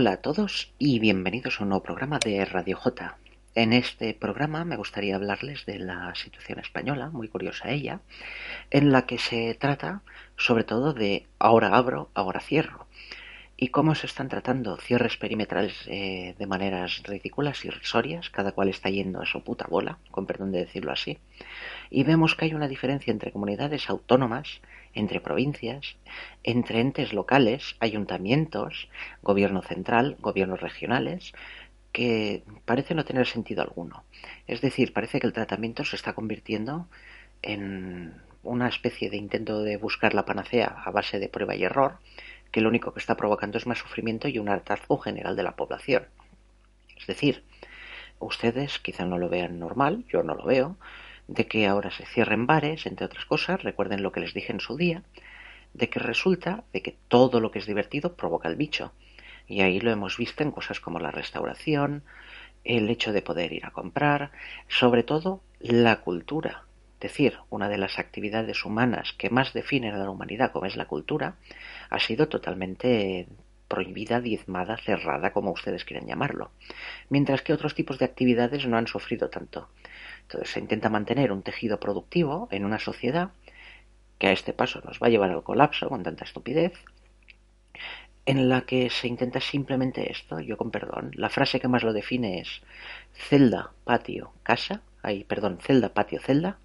[0.00, 3.18] Hola a todos y bienvenidos a un nuevo programa de Radio J.
[3.56, 7.98] En este programa me gustaría hablarles de la situación española, muy curiosa ella,
[8.70, 10.02] en la que se trata
[10.36, 12.86] sobre todo de ahora abro, ahora cierro,
[13.56, 18.68] y cómo se están tratando cierres perimetrales eh, de maneras ridículas y risorias, cada cual
[18.68, 21.18] está yendo a su puta bola, con perdón de decirlo así,
[21.90, 24.60] y vemos que hay una diferencia entre comunidades autónomas,
[24.94, 25.96] entre provincias,
[26.44, 28.88] entre entes locales, ayuntamientos,
[29.22, 31.32] gobierno central, gobiernos regionales,
[31.92, 34.04] que parece no tener sentido alguno.
[34.46, 36.86] Es decir, parece que el tratamiento se está convirtiendo
[37.42, 41.98] en una especie de intento de buscar la panacea a base de prueba y error,
[42.50, 45.56] que lo único que está provocando es más sufrimiento y un hartazgo general de la
[45.56, 46.06] población.
[46.96, 47.44] Es decir,
[48.18, 50.76] ustedes quizá no lo vean normal, yo no lo veo,
[51.28, 54.60] de que ahora se cierren bares, entre otras cosas, recuerden lo que les dije en
[54.60, 55.02] su día,
[55.74, 58.92] de que resulta de que todo lo que es divertido provoca el bicho.
[59.46, 62.02] Y ahí lo hemos visto en cosas como la restauración,
[62.64, 64.32] el hecho de poder ir a comprar,
[64.68, 66.64] sobre todo la cultura.
[66.94, 70.76] Es decir, una de las actividades humanas que más definen a la humanidad, como es
[70.76, 71.36] la cultura,
[71.90, 73.28] ha sido totalmente
[73.68, 76.50] prohibida, diezmada, cerrada, como ustedes quieran llamarlo.
[77.10, 79.68] Mientras que otros tipos de actividades no han sufrido tanto.
[80.22, 83.30] Entonces se intenta mantener un tejido productivo en una sociedad
[84.18, 86.72] que a este paso nos va a llevar al colapso con tanta estupidez,
[88.26, 91.92] en la que se intenta simplemente esto, yo con perdón, la frase que más lo
[91.92, 92.60] define es
[93.14, 96.58] celda, patio, casa, ahí, perdón, celda, patio, celda,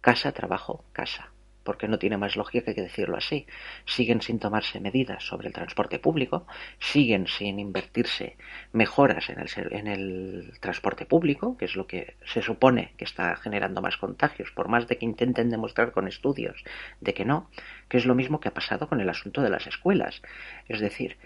[0.00, 1.30] casa, trabajo, casa
[1.68, 3.46] porque no tiene más lógica que decirlo así.
[3.84, 6.46] Siguen sin tomarse medidas sobre el transporte público,
[6.78, 8.38] siguen sin invertirse
[8.72, 13.36] mejoras en el, en el transporte público, que es lo que se supone que está
[13.36, 16.64] generando más contagios, por más de que intenten demostrar con estudios
[17.02, 17.50] de que no,
[17.90, 20.22] que es lo mismo que ha pasado con el asunto de las escuelas.
[20.68, 21.18] Es decir,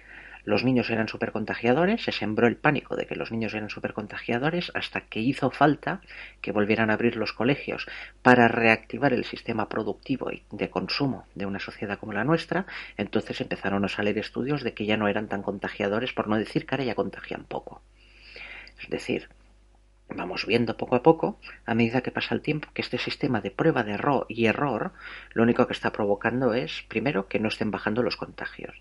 [0.45, 5.03] los niños eran supercontagiadores, se sembró el pánico de que los niños eran supercontagiadores hasta
[5.03, 6.01] que hizo falta
[6.41, 7.87] que volvieran a abrir los colegios
[8.23, 12.67] para reactivar el sistema productivo y de consumo de una sociedad como la nuestra,
[12.97, 16.67] entonces empezaron a salir estudios de que ya no eran tan contagiadores, por no decir
[16.67, 17.83] que ahora ya contagian poco.
[18.83, 19.29] Es decir,
[20.13, 23.51] vamos viendo poco a poco, a medida que pasa el tiempo, que este sistema de
[23.51, 24.93] prueba de error y error
[25.33, 28.75] lo único que está provocando es, primero, que no estén bajando los contagios.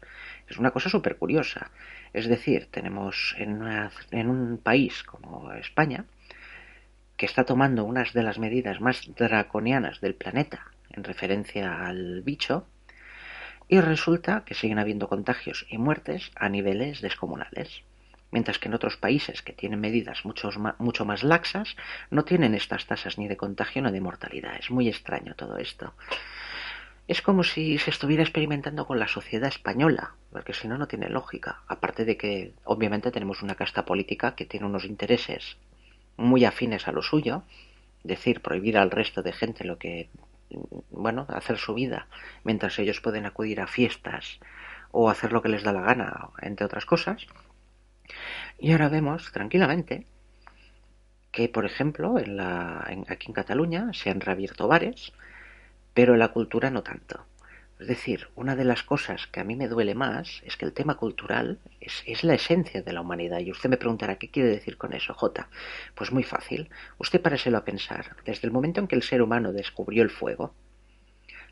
[0.47, 1.71] Es una cosa súper curiosa.
[2.13, 3.61] Es decir, tenemos en,
[4.11, 6.05] en un país como España,
[7.17, 12.67] que está tomando unas de las medidas más draconianas del planeta en referencia al bicho,
[13.67, 17.83] y resulta que siguen habiendo contagios y muertes a niveles descomunales
[18.31, 20.49] mientras que en otros países que tienen medidas mucho,
[20.79, 21.75] mucho más laxas
[22.09, 24.55] no tienen estas tasas ni de contagio ni de mortalidad.
[24.57, 25.93] Es muy extraño todo esto.
[27.07, 31.09] Es como si se estuviera experimentando con la sociedad española, porque si no, no tiene
[31.09, 31.61] lógica.
[31.67, 35.57] Aparte de que, obviamente, tenemos una casta política que tiene unos intereses
[36.15, 37.43] muy afines a lo suyo,
[38.03, 40.09] decir, prohibir al resto de gente lo que,
[40.91, 42.07] bueno, hacer su vida,
[42.43, 44.39] mientras ellos pueden acudir a fiestas
[44.91, 47.25] o hacer lo que les da la gana, entre otras cosas.
[48.59, 50.05] Y ahora vemos tranquilamente
[51.31, 55.13] que, por ejemplo, en la, aquí en Cataluña se han reabierto bares,
[55.93, 57.25] pero la cultura no tanto.
[57.79, 60.73] Es decir, una de las cosas que a mí me duele más es que el
[60.73, 63.39] tema cultural es, es, la esencia de la humanidad.
[63.39, 65.49] Y usted me preguntará, ¿qué quiere decir con eso, J?
[65.95, 66.69] Pues muy fácil.
[66.99, 68.15] Usted páraselo a pensar.
[68.23, 70.53] Desde el momento en que el ser humano descubrió el fuego,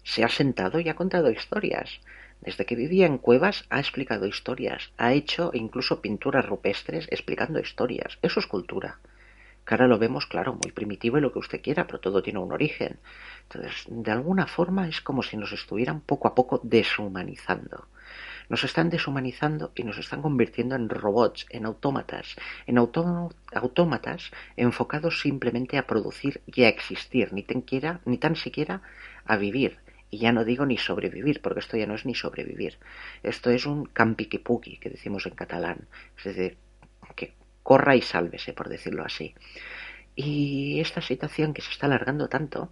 [0.04, 2.00] se ha sentado y ha contado historias.
[2.42, 8.18] Desde que vivía en cuevas ha explicado historias, ha hecho incluso pinturas rupestres explicando historias.
[8.22, 9.00] Eso es cultura.
[9.66, 12.40] Que ahora lo vemos, claro, muy primitivo y lo que usted quiera, pero todo tiene
[12.40, 12.98] un origen.
[13.44, 17.88] Entonces, de alguna forma es como si nos estuvieran poco a poco deshumanizando.
[18.48, 25.78] Nos están deshumanizando y nos están convirtiendo en robots, en autómatas, en autómatas enfocados simplemente
[25.78, 28.82] a producir y a existir, ni tan, quiera, ni tan siquiera
[29.26, 29.78] a vivir.
[30.12, 32.78] Y ya no digo ni sobrevivir, porque esto ya no es ni sobrevivir.
[33.22, 35.88] Esto es un campiquipuqui, que decimos en catalán.
[36.18, 36.58] Es decir,
[37.16, 39.36] que corra y sálvese, por decirlo así.
[40.16, 42.72] Y esta situación que se está alargando tanto,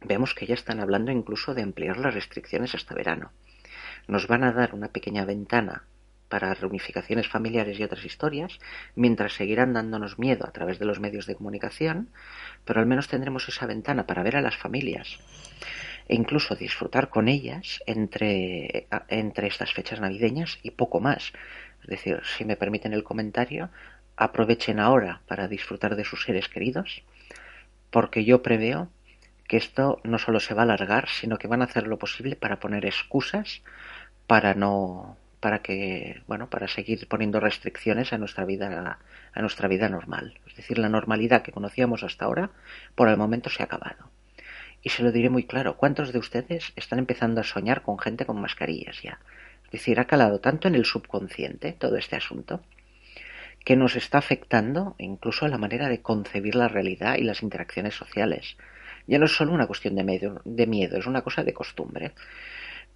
[0.00, 3.30] vemos que ya están hablando incluso de ampliar las restricciones hasta verano.
[4.08, 5.84] Nos van a dar una pequeña ventana
[6.28, 8.58] para reunificaciones familiares y otras historias,
[8.94, 12.10] mientras seguirán dándonos miedo a través de los medios de comunicación,
[12.64, 15.18] pero al menos tendremos esa ventana para ver a las familias
[16.08, 21.32] e incluso disfrutar con ellas entre, entre estas fechas navideñas y poco más.
[21.82, 23.70] Es decir, si me permiten el comentario,
[24.16, 27.02] aprovechen ahora para disfrutar de sus seres queridos,
[27.90, 28.88] porque yo preveo
[29.46, 32.36] que esto no solo se va a alargar, sino que van a hacer lo posible
[32.36, 33.62] para poner excusas
[34.26, 38.98] para no para que bueno para seguir poniendo restricciones a nuestra vida
[39.32, 42.50] a nuestra vida normal es decir la normalidad que conocíamos hasta ahora
[42.96, 44.10] por el momento se ha acabado
[44.88, 48.24] y se lo diré muy claro cuántos de ustedes están empezando a soñar con gente
[48.24, 49.18] con mascarillas ya
[49.66, 52.62] es decir ha calado tanto en el subconsciente todo este asunto
[53.66, 57.94] que nos está afectando incluso a la manera de concebir la realidad y las interacciones
[57.94, 58.56] sociales.
[59.06, 62.12] Ya no es solo una cuestión de, de miedo es una cosa de costumbre.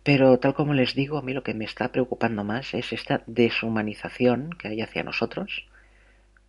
[0.02, 3.22] Pero tal como les digo, a mí lo que me está preocupando más es esta
[3.26, 5.66] deshumanización que hay hacia nosotros,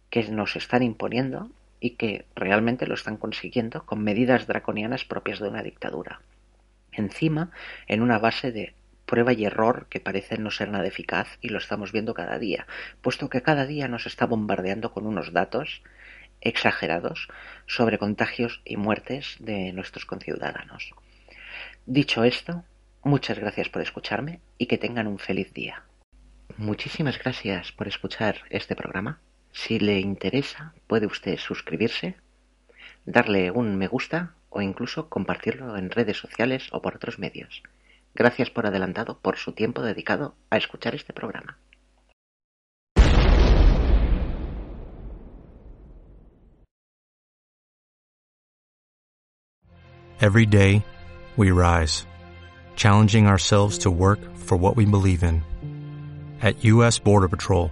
[0.10, 1.50] que nos están imponiendo
[1.84, 6.22] y que realmente lo están consiguiendo con medidas draconianas propias de una dictadura.
[6.94, 7.52] Encima,
[7.88, 8.74] en una base de
[9.06, 12.68] prueba y error que parece no ser nada eficaz y lo estamos viendo cada día,
[13.02, 15.84] puesto que cada día nos está bombardeando con unos datos
[16.40, 17.28] exagerados
[17.68, 20.94] sobre contagios y muertes de nuestros conciudadanos.
[21.86, 22.64] Dicho esto,
[23.06, 25.84] Muchas gracias por escucharme y que tengan un feliz día.
[26.56, 29.20] Muchísimas gracias por escuchar este programa.
[29.54, 32.18] Si le interesa, puede usted suscribirse,
[33.06, 37.64] darle un me gusta o incluso compartirlo en redes sociales o por otros medios.
[38.16, 41.58] Gracias por adelantado por su tiempo dedicado a escuchar este programa.
[50.20, 50.84] Every day
[51.36, 52.06] we rise
[52.76, 55.44] challenging ourselves to work for what we believe in.
[56.42, 57.00] At U.S.
[57.00, 57.72] Border Patrol,